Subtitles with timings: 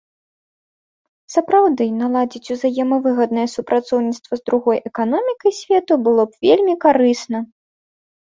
[1.33, 7.39] Сапраўды, наладзіць узаемавыгаднае супрацоўніцтва з другой эканомікай свету было б вельмі карысна.